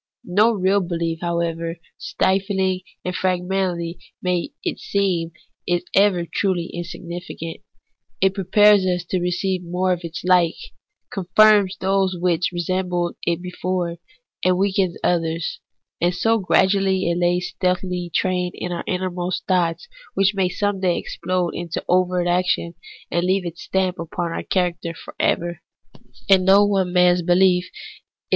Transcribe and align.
No 0.25 0.51
real 0.51 0.81
behef, 0.81 1.19
however 1.21 1.77
trifling 2.19 2.81
and 3.05 3.15
fragmentary 3.15 3.99
it 3.99 3.99
may 4.19 4.49
seem, 4.75 5.31
is 5.67 5.83
ever 5.93 6.25
truly 6.25 6.71
insignificant; 6.73 7.61
it 8.19 8.33
prepares 8.33 8.83
us 8.83 9.05
to 9.11 9.19
receive 9.19 9.61
more 9.63 9.93
of 9.93 10.03
its 10.03 10.23
like, 10.23 10.55
confirms 11.13 11.77
those 11.79 12.17
which 12.19 12.49
resembled 12.51 13.15
it 13.27 13.43
before, 13.43 13.99
and 14.43 14.57
weakens 14.57 14.97
others; 15.03 15.59
and 16.01 16.15
so 16.15 16.39
gradually 16.39 17.07
it 17.07 17.19
lays 17.19 17.53
182 17.59 17.59
THE 17.59 17.59
ETHICS 17.59 17.59
OF 17.61 17.61
BELIEF. 17.61 17.73
a 17.75 18.09
stealthy 18.09 18.09
train 18.09 18.51
in 18.55 18.71
our 18.71 18.83
inmost 18.87 19.45
thoughts, 19.45 19.87
which 20.15 20.33
may 20.33 20.49
some 20.49 20.79
day 20.79 20.97
explode 20.97 21.49
into 21.53 21.85
overt 21.87 22.25
action, 22.25 22.73
and 23.11 23.23
leave 23.23 23.45
its 23.45 23.61
stamp 23.61 23.99
upon 23.99 24.31
our 24.31 24.41
character 24.41 24.95
for 24.95 25.13
ever. 25.19 25.61
And 26.27 26.43
no 26.43 26.65
one 26.65 26.91
man's 26.91 27.21
behef 27.21 27.59
is. 27.59 27.69